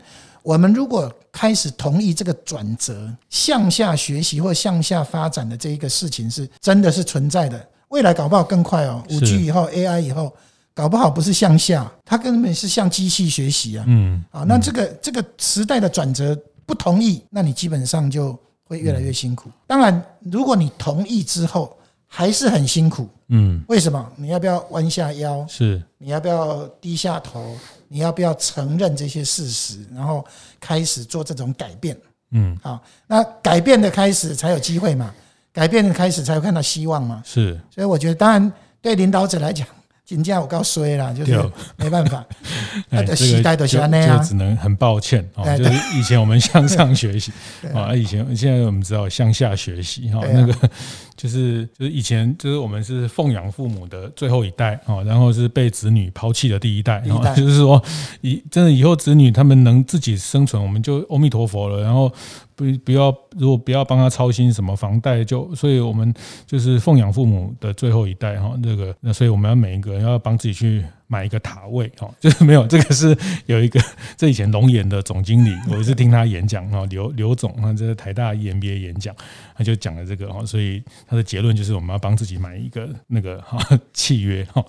[0.47, 9.03] 我们如果开始同意这个转折，向下学习或向下发展的这一个事情是真的是存在的，未来搞不好更快哦。
[9.11, 10.33] 五 G 以后，AI 以后，
[10.73, 13.85] 搞不好不是向下，它根本是向机器学习啊。
[13.89, 19.51] 嗯，啊，那这个这个时代的转折不同意，那你基本上就会越来越辛苦。
[19.67, 24.13] 当然，如果你同意之后还是很辛苦，嗯，为什么？
[24.15, 25.45] 你要不要弯下腰？
[25.49, 27.57] 是，你要不要低下头？
[27.89, 30.25] 你要不要承认这些事实，然后
[30.61, 31.97] 开始做这种改变？
[32.33, 35.15] 嗯，好，那改变的开始才有机会嘛，
[35.53, 37.23] 改变的开始才会看到希望嘛。
[37.25, 39.67] 是，所以我觉得，当然对领导者来讲。
[40.07, 42.25] 请假我告衰啦，就是没办法。
[42.91, 45.45] 哎，这个就就只能很抱歉哦。
[45.57, 47.33] 就是以前我们向上学习
[47.75, 50.21] 啊，以前现在我们知道向下学习哈。
[50.33, 50.55] 那个
[51.17, 57.03] 就是就是以前就是我们是奉养父母的最后一代啊，然后是被子女抛弃的第一代。
[57.35, 57.83] 就是说，
[58.21, 61.83] 以真的以后子女他们能自己生存，我们就阿弥陀佛了。
[61.83, 62.13] 然后
[62.57, 66.13] 不不要，如果不要帮他操心什么房贷，就所以我们
[66.47, 73.79] 就是奉养父母的最后一代哈，这个那所以我们要每一个人要帮自己去买一个塔位哈， 就是没有这个是有一个
[74.17, 79.15] 这以前龙岩的总经理，我是听他演讲哈，刘刘总啊，这是台大 EMBA 演讲，
[79.55, 83.59] 他就讲了这个哈，所以他的结论就是我们要帮自己买一个那个哈
[83.93, 84.65] 契约哈，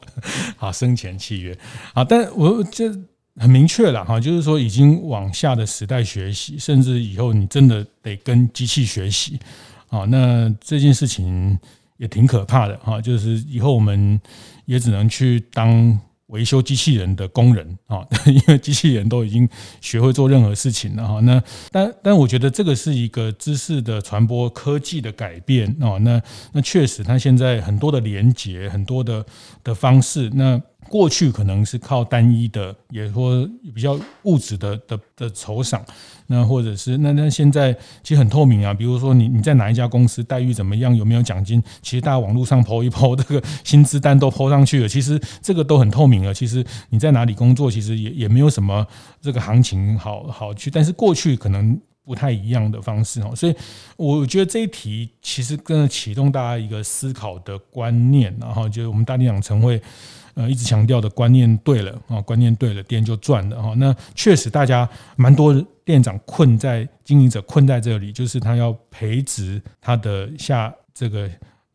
[0.58, 1.58] 好生前契约
[1.94, 2.92] 啊，但我这。
[3.40, 9.40] 很明确了哈，就是说已经往下的时代学习，甚至以后你真的得跟机器学习
[9.90, 10.06] 啊。
[10.06, 11.58] 那这件事情
[11.98, 14.20] 也挺可怕的哈，就是以后我们
[14.66, 19.48] 也只能去当维修机器人的工人啊， 因为机器人都已经
[19.82, 21.20] 学会做任何事情了哈。
[21.22, 25.98] 那但但我觉得这个是一个知识的传播、科技的改变啊。
[26.02, 26.22] 那
[26.54, 29.24] 那确实，它现在很多的连接，很多的
[29.64, 30.60] 的方式那。
[30.90, 35.86] 过去可能是靠单一的，也说比较物质的的的酬赏，
[36.28, 37.74] 那或者是那那现在
[38.04, 46.34] 其实很透明啊，比如说你你在哪一家公司待遇怎么样，有没有奖金，其实大家网络上抛一抛这个薪资单都抛上去了，其实这个都很透明了。
[46.34, 48.86] 其实你在哪里工作，其实也也没有什么
[49.22, 53.56] 这个行情好好去，但是过去可能不太一样的方式哦，所以
[53.98, 59.82] 我觉得这一题其实更启动大家一个思考的观念，然后就是我们大店长晨会。
[60.38, 63.74] 呃，一直强调的观念对了啊，观念对了，店就赚了哈。
[63.76, 65.52] 那确实，大家蛮多
[65.84, 71.28] 店长困在经营者困在这里，就是他要培植他的下这个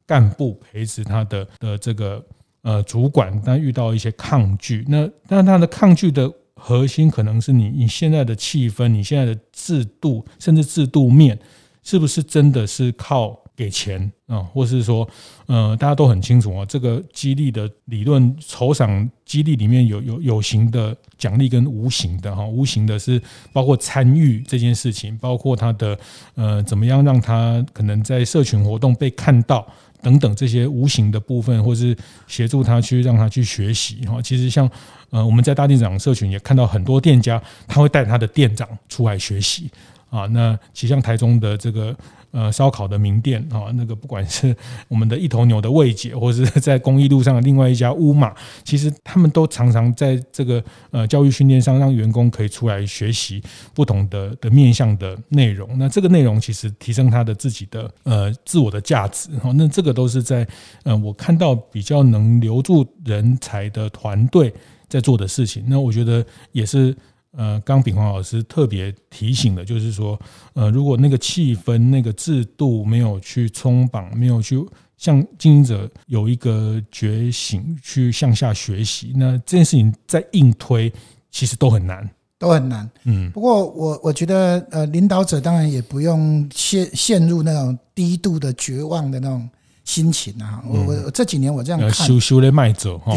[0.06, 2.24] 干部，培植他的的这个
[2.62, 4.84] 呃主管，但遇到一些抗拒。
[4.88, 11.36] 那但他的抗拒的核心，可能是你你现在的气氛，你现在的制度，甚至制度面，
[11.82, 13.41] 是不是真的是靠？
[13.54, 15.06] 给钱啊，或是说，
[15.46, 23.20] 呃，大家都很清楚啊，这个激励的理论，酬赏激励里面有有有形的奖励跟无形的哈，无形的是
[23.52, 25.98] 包括参与这件事情，包括他的
[26.34, 29.66] 呃怎么样让他可能在社群活动被看到
[30.00, 31.94] 等等这些无形的部分，或是
[32.26, 34.20] 协助他去让他去学习哈。
[34.22, 34.68] 其实像
[35.10, 39.70] 呃我们在大店长社群也看到很多店家，他会带他的店长出来学习
[40.08, 40.26] 啊。
[40.26, 41.94] 那其实像台中的这个。
[42.32, 44.56] 呃，烧烤的名店啊，那个不管是
[44.88, 53.42] 我们的一头牛的味姐，或者是在公益路上的另外一家乌马，其实他们都常常在这个呃教育训练上，让员工可以出来学习
[53.74, 55.78] 不同的的面向的内容。
[55.78, 59.28] 那这个内容其实提升他的自己的呃自我的价值。
[59.54, 60.46] 那这个都是在
[60.84, 64.50] 呃我看到比较能留住人才的团队
[64.88, 65.62] 在做的事情。
[65.68, 66.96] 那我觉得也是。
[67.36, 70.18] 呃，刚炳煌老师特别提醒的，就是说，
[70.52, 74.62] 呃，如果那个气氛、那个制度没有去冲榜，没有去
[74.98, 80.92] 向经营者有一个觉醒，去向下学习，那这件事情再硬推，
[81.30, 82.88] 其实都很难，都很难。
[83.04, 89.48] 嗯，不过我我觉得，呃，领导者当然也不用陷陷入那种低度的绝望的那种。
[89.84, 93.12] 心情啊，我我这几年我这样看，修修的卖走 哈，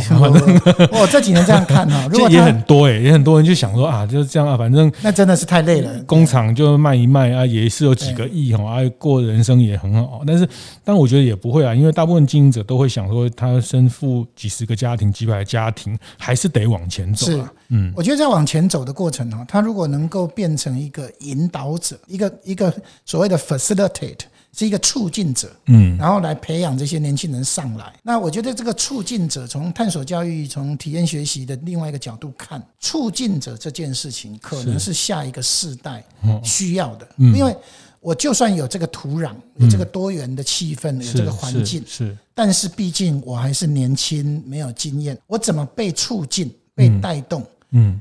[0.92, 6.04] 我这几年这样看哈， 如果也很多哎，也很多人就想说啊，就是这样啊，反正那真的是太累了。
[6.04, 10.22] 工厂就卖一卖啊，也是有几个亿哈，啊，过人生也很好。
[10.26, 10.48] 但是，
[10.84, 17.28] 但我觉得也不会啊，因为大部分经营者都会想说，他身负几十个家庭、几百个家庭，还是得往前走。
[17.28, 22.74] 是，嗯，我觉得在往前走的过程哈，他如果能够变成一个引导者，一个一个
[23.06, 24.22] 所谓的 facilitate。
[24.56, 27.94] 是一个促进者，嗯，然后来培养这些年轻人上来。
[28.02, 36.02] 那我觉得这个促进者，从探索教育、从体验学习的另外一个角度看，促进者这件事情可能是下一个世代
[36.42, 37.08] 需要的。
[37.18, 37.54] 因为
[38.00, 47.42] 我就算有这个土壤，有这个多元的气氛，有这个环境，是，但是毕竟我还是年轻，没有经验，我怎么被促进、被带动？
[47.42, 47.48] 嗯，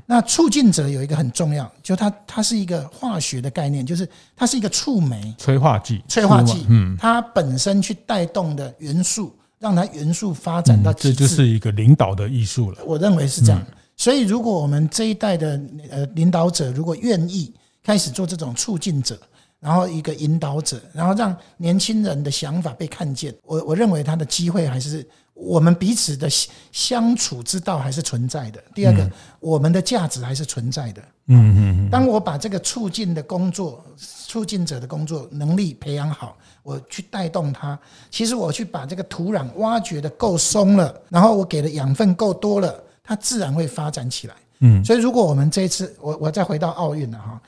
[0.05, 6.65] 那促进者有一个很重要，就它它是一个化学的概念，就是它是一个触媒、催化剂、催化剂。
[6.69, 12.77] 嗯，它本身去带动的元素，让它元素发展到极致，这就是一个领导的艺术了。
[12.85, 13.61] 我认为是这样。
[13.97, 15.59] 所以，如果我们这一代的
[15.89, 19.17] 呃领导者如果愿意开始做这种促进者，
[19.65, 25.03] 然后一个引导者，然后让年轻人的想法被看见，我我认为他的机会还是。
[25.35, 26.29] 我们彼此的
[26.71, 28.63] 相处之道还是存在的。
[28.73, 31.01] 第二个，我们的价值还是存在的。
[31.27, 31.89] 嗯嗯嗯。
[31.89, 37.77] 当我把这个促进的工作、促进者的工作能力培养好，我去带动他。
[38.09, 44.35] 其实我去把这个土壤挖掘的够松了，然后我给的养分够多了，它自然会发展起来。
[44.59, 44.81] 嗯。
[44.85, 47.41] 所以，如果我们这一次，我我再回到奥运了哈，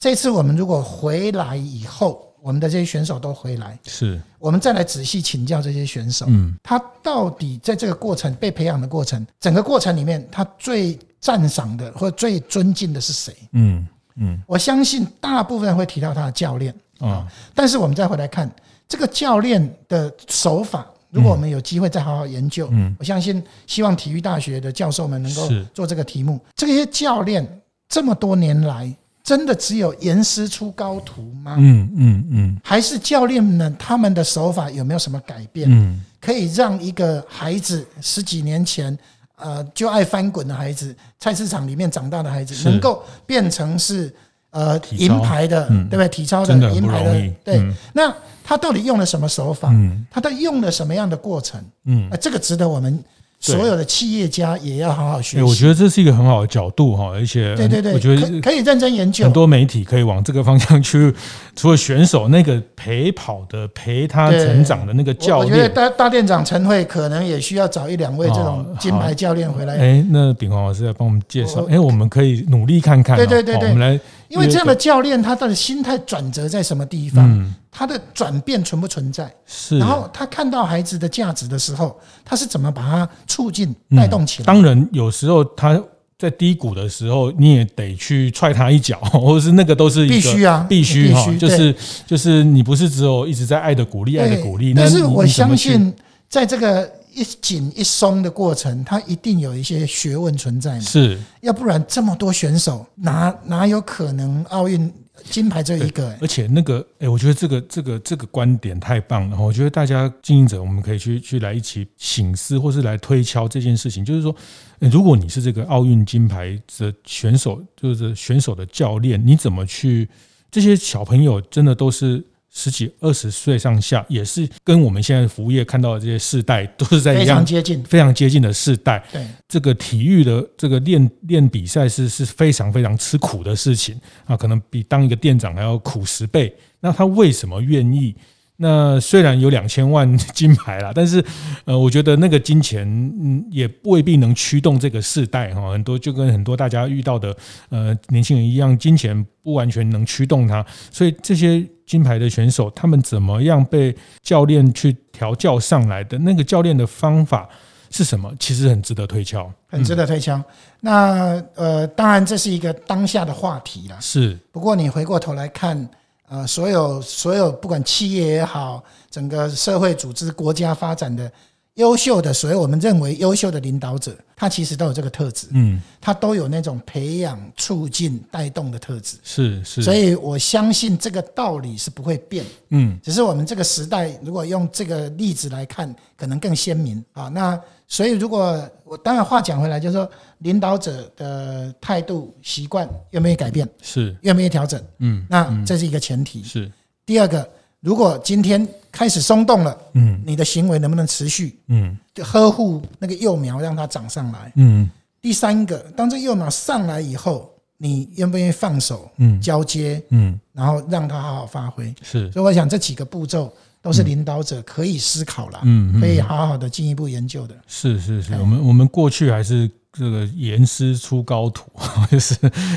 [0.00, 2.26] 这次我们如果回来以后。
[2.42, 13.36] 我们的这些选手都回来，是我们再来仔细请教这些选手，嗯，他到底在这个过程被培养的过程，整个过程里面，他最赞赏的或最尊敬的是谁？
[13.52, 13.86] 嗯
[14.16, 17.30] 嗯，我相信大部分会提到他的教练，啊。
[17.54, 18.50] 但是我们再回来看
[18.88, 26.40] 这个教练的手法，如果我们有机会再好好研究，嗯，我相信希望体育大学的教授们能够做这个题目。
[26.56, 27.46] 这些教练
[27.86, 28.90] 这么多年来，
[29.22, 31.56] 真的只有严师出高徒吗？
[31.58, 35.68] 嗯嗯嗯，还是教练们他们的手法有没有什么改变？
[35.70, 38.98] 嗯，可以让一个孩子十几年前。
[39.42, 44.14] 呃，就爱翻滚的孩子，菜市场里面长大的孩子，能够变成是
[44.50, 46.06] 呃银牌的，对不对？
[46.10, 47.72] 体操的银牌的，对。
[47.94, 48.14] 那
[48.44, 49.72] 他到底用了什么手法？
[50.10, 51.58] 他到底用了什么样的过程？
[51.86, 53.02] 嗯，这个值得我们。
[53.40, 55.42] 所有的企业家也要好好学习。
[55.42, 59.24] 我觉得这是一个很好的角度哈，而且对对对，我觉得可以认真研究。
[59.24, 61.10] 很多媒体可以往这个方向去，
[61.56, 69.78] 除了选手那个陪跑的、陪他成长的那个教练，我觉得大大店长陈慧可能也需要找一两位这种金牌教练回来。
[69.78, 71.64] 哎，那炳煌老师来帮我们介绍。
[71.70, 73.16] 哎，我们可以努力看看。
[73.16, 73.98] 对对对对，我们来。
[74.30, 77.54] 因为这样的教练，他的心态转折在什么地方？
[77.70, 79.30] 他的转变存不存在？
[79.44, 79.78] 是。
[79.78, 84.46] 然后他看到孩子的价值的时候，他是怎么把它促进、带动起来？
[84.46, 85.78] 当然，有时候他
[86.16, 91.74] 在低谷的时候，你也得去踹他一脚， 或者是那个都是必须啊，必须哈，就是
[92.06, 94.72] 就是你不是只有一直在爱的鼓励、爱的鼓励。
[94.72, 95.92] 但是我相信，
[96.28, 96.90] 在这个。
[97.14, 100.80] 一紧一松的过程，它一定有一些学问存在嘛？
[100.80, 104.92] 是，要不然这么多选手，哪哪有可能奥运
[105.30, 106.18] 金牌这一个、欸？
[106.20, 109.38] 而且那个，哎、欸，我觉得这个这个这个观点太棒了。
[109.38, 114.04] 我觉得大家经营者，我们可以去去来一起醒思，或是来推敲这件事情。
[114.04, 114.34] 就是说，
[114.78, 120.08] 如果你是这个奥运金牌的选手，就是选手的教练，你怎么去？
[120.50, 122.24] 这些小朋友真的都是。
[122.52, 129.02] 十几二十岁上下，也是跟我们现在服务业看到的这些世代，都是在一样非常接近、非常接近的世代。
[129.12, 136.54] 对，这个体育的这个练练比赛是是非常非常吃苦的事情啊，可能比当一个店长还要苦十倍。
[136.80, 138.14] 那他为什么愿意？
[138.62, 141.24] 那虽然有两千万金牌啦，但是
[141.64, 145.72] 呃，我觉得那个金钱嗯也未必能驱动这个世代哈。
[145.72, 147.34] 很多就跟很多大家遇到的
[147.70, 150.62] 呃年轻人一样，金钱不完全能驱动他。
[150.90, 156.18] 所以这些金牌的选手，他们怎么样被教练去调教上来的？
[156.18, 157.48] 那个教练的方法
[157.88, 158.30] 是什么？
[158.38, 160.38] 其实很值得推敲，很值得推敲。
[160.80, 163.96] 那呃，当然这是一个当下的话题了。
[164.02, 165.88] 是，不过你回过头来看。
[166.30, 171.30] 呃，所有所有不管企业也好，整个社会组织、国家发展的
[171.74, 187.28] 优秀的，所以我们认为优秀的领导者，他其实都有这个特质，嗯，他都有那种培养、促进、带动的特质，是是，所以我相信这个道理是不会变，嗯，只是我们这个时代如果用这个例子来看，可能更鲜明啊。
[187.28, 187.60] 那
[187.90, 190.10] 所以如果我当然话讲回来，就是说。
[190.40, 193.68] 领导者的态度、习惯愿不愿意改变？
[193.82, 194.82] 是愿不愿意调整？
[195.00, 196.42] 嗯，那这是一个前提。
[196.42, 196.72] 是
[197.04, 197.46] 第二个，
[197.80, 201.60] 如果今天开始松动了，嗯，你的行为能不能持续？
[201.66, 204.50] 嗯，就呵护那个幼苗，让它长上来。
[204.56, 204.88] 嗯，
[205.20, 207.49] 第三个，当这幼苗上来以后，
[207.82, 209.10] 你愿不愿意放手？
[209.16, 210.02] 嗯，交接？
[210.10, 211.94] 嗯，然后让他好好发挥。
[212.02, 213.50] 是，所以我想这几个步骤
[213.80, 217.56] 都是领导者可以思考了，嗯，可以好好的进一步研究的。
[217.66, 219.70] 是是是，我们我们过去还是。
[219.92, 221.68] 这个严师出高徒，
[222.10, 222.36] 就是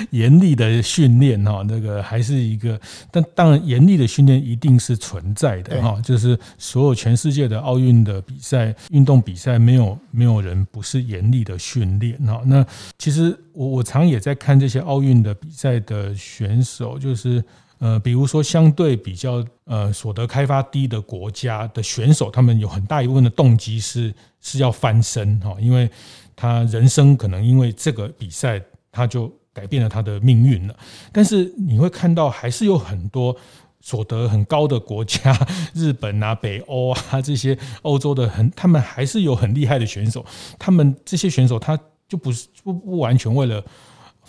[0.10, 2.80] 严厉的训练哈，那个还是一个，
[3.12, 12.42] 但当然严厉的训练一定是存在的哈，就是所有全世界的奥运的比赛、运动比赛，没有没有人不是严厉的训练哈。
[12.46, 12.66] 那
[12.98, 17.44] 其实我我常也在看这些奥运的比赛的选手，就是
[17.78, 24.12] 呃，比如说相对比较呃所得开发低的国家的选手，他们有很大一部分的动机是
[24.42, 25.88] 是要翻身哈，因为。
[26.36, 28.62] 他人生可能因为这个比赛，
[28.92, 30.76] 他就改变了他的命运了。
[31.12, 33.36] 但是你会看到，还是有很多
[33.82, 35.36] 所得很高的国家，
[35.74, 40.26] 日本啊、北欧啊这些欧洲的很，他们还是有很厉害的选手。
[40.58, 43.64] 他们这些选手，他就不是不不完全为了。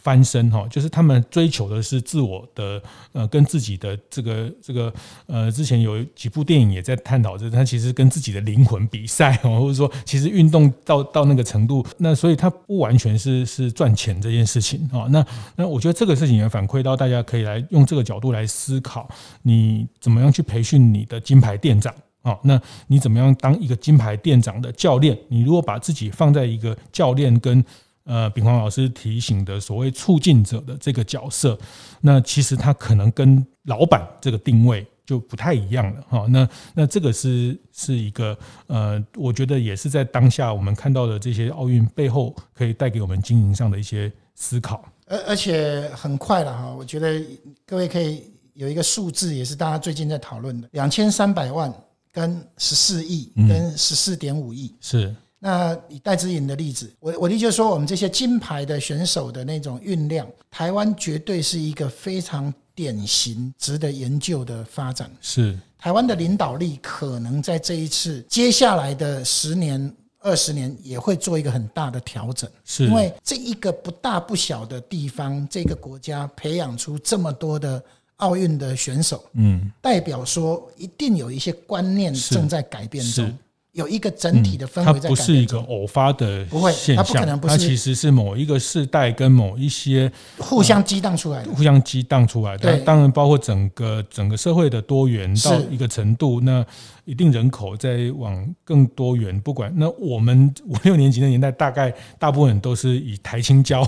[0.05, 2.81] 翻身哈，就是他们追求的是自我的
[3.13, 4.93] 呃，跟自己的这个这个
[5.27, 15.07] 呃，之前有几部电影也在探讨这，他其实跟自己的灵魂比赛哦，或者说其实运动到到那个程度，那所以他不完全是是赚钱这件事情啊。
[15.09, 15.27] 那
[15.57, 19.09] 那我觉得这个事情也反馈到大家可以来用这个角度来思考，
[19.43, 22.39] 你怎么样去培训你的金牌店长啊？
[22.43, 25.19] 那你怎么样当一个金牌店长的教练？
[25.29, 27.65] 你如果把自己放在一个教练跟
[28.05, 31.59] 呃，炳煌老师提醒的所谓促进者的这个角色，
[32.03, 36.27] 那其实他可能跟老板这个定位就不太一样了哈。
[36.29, 38.37] 那那这个是是一个
[38.67, 44.85] 呃，我觉得也是在当下我们看到的这些奥运背后，可以带给我们经营上的一些思考。
[45.07, 47.23] 而而且很快了哈，我觉得
[47.67, 51.73] 各位可以有一个数字，也是大家最近在讨论的，两千三百万
[52.13, 54.75] 跟十四亿跟十四点五亿。
[54.81, 55.15] 是。
[55.47, 65.11] 那以戴资颖的例子，我我的确说，我们这些金牌的选手的那种运量，台湾绝对是一个非常典型、值得研究的发展。
[65.21, 65.55] 是。
[65.79, 77.85] 台湾的领导力可能在这一次接下来的十年、二十年也会做一个很大的调整，是因为这一个不大不小的地方，这个国家培养出这么多的
[78.17, 83.31] 奥运的选手，嗯，代表说一定有一些观念正在改变中。
[83.75, 92.73] 有一个整体的氛围在它不是一个偶发的现象，它不可能不是，它其实是某一个世代跟某一些互相激荡出来的，互相激荡出来的。
[92.73, 96.65] 对，当然包括整个整个社会的多元到一个程度，那。
[97.05, 103.87] 一定人口在往更多元，不管那我们 五六年级的年代，大概大部分人都是以台青教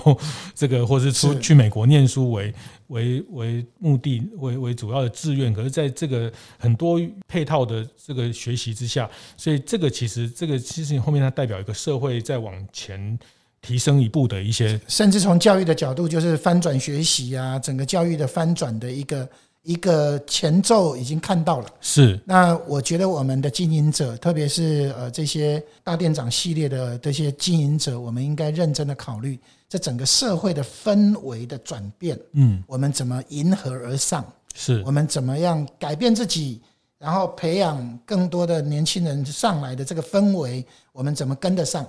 [0.53, 2.53] 这个，或是出去美国念书为
[2.87, 5.53] 为为目的为为主要的志愿。
[5.53, 13.17] 可是，在这个很多配套的这个学习之下，所以这个其实这个其实后面它代表一个社会在往前
[13.61, 19.27] 提升一步的一些，甚至从教育的角度，就是翻转学习啊，整个教育的翻转的一个。
[19.63, 22.19] 一个前奏已经看到了，是。
[22.25, 29.37] 那我觉得我们的经营者，特别是呃这些大店长系列的这些经营者，我们应该认真的考虑
[29.67, 32.17] 这整个社会的氛围的转变。
[32.33, 34.25] 嗯，我们怎么迎合而上？
[34.55, 36.61] 是我们怎么样改变自己，
[36.97, 41.85] 然后培养更多的年轻人上来的这个氛围，我们怎么跟得上？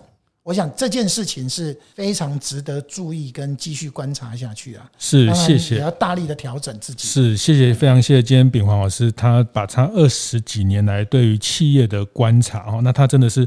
[0.48, 4.90] 我想这件事情是非常值得注意跟继续观察下去啊！
[4.98, 5.74] 是，谢谢。
[5.74, 7.06] 也要大力的调整自己。
[7.06, 13.46] 是，谢谢，非常谢谢今天秉煌老师，他把他二十几年来对于企业的观察哦，那他真的是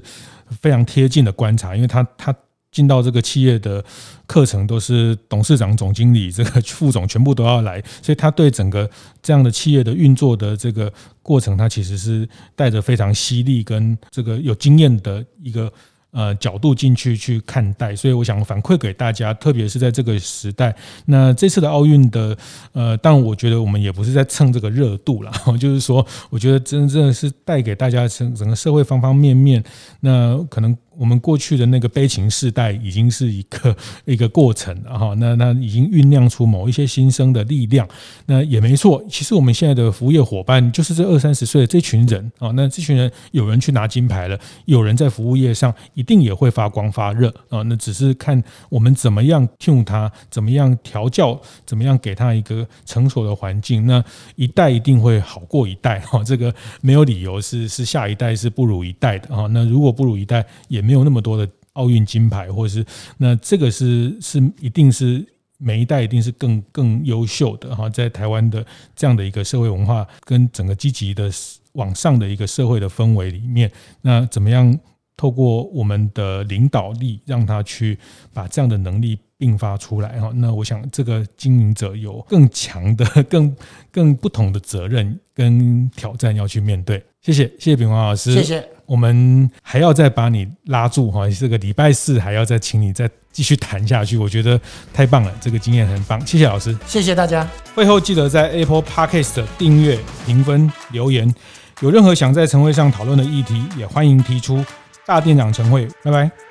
[0.61, 2.31] 非常贴近的观察，因为他他
[2.71, 3.83] 进到这个企业的
[4.27, 8.87] 课程都是董事长、总经理、这个副总全部都要来，所以他对整个
[9.23, 10.93] 这样的企业的运作的这个
[11.23, 15.73] 过程，他其实是带着非常犀利跟这个有经验的一个。
[16.11, 20.75] 呃，角度进去去看待，所以我想反馈给大家，特别是在这个时代。
[21.05, 22.37] 那这次的奥运的，
[22.73, 29.63] 呃，但我觉得我们也不是在蹭这个热度啦， 就是说，我觉得真正是带给大家整整个社会方方面面，
[30.01, 30.77] 那可能。
[30.97, 37.87] 我们过去的那个悲情世代已经是一个一个过程了哈，那那已经酝酿出某一些新生的力量，
[38.25, 39.01] 那也没错。
[39.09, 47.61] 其实我们现在的服务业伙伴就是这二三十岁的这群人啊，那这群人有人去拿金牌了，有人在服务业上一定也会发光发热啊。
[47.61, 53.85] 那只是看我们怎么样 tune 他，怎么样调教，怎么样给他一个成熟的环境。
[53.85, 54.03] 那
[54.35, 59.47] 一代一定会好过一代哈，这个没有理由是是下一代是不如一代的哈。
[59.51, 60.80] 那如果不如一代也。
[60.81, 62.85] 没有那么多的奥运金牌，或者是
[63.17, 65.25] 那这个是是一定是
[65.57, 68.65] 每一代一定是更更优秀的哈，在台湾的
[68.95, 71.31] 这样的一个社会文化跟整个积极的
[71.73, 73.71] 往上的一个社会的氛围里面，
[74.01, 74.77] 那怎么样
[75.15, 77.97] 透过我们的领导力，让他去
[78.33, 80.31] 把这样的能力迸发出来哈？
[80.35, 83.53] 那我想这个经营者有更强的、 更
[83.91, 87.03] 更不同的责任跟挑战要去面对。
[87.21, 88.63] 谢谢，谢谢炳煌老师，谢谢。
[88.85, 94.59] 我们还要再把你拉住哈，这个礼拜四还要再请你再继续谈下去，我觉得
[94.93, 97.47] 太棒了，这个经验很棒，谢谢老师，谢谢大家。
[97.73, 101.33] 会后记得在 Apple Podcast 订阅、评分、留言，
[101.81, 104.63] 有任何想在晨会上讨论的议题，也欢迎提出。
[105.05, 106.50] 大店长晨会，拜拜。